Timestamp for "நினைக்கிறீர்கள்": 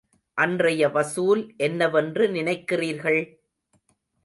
2.27-3.21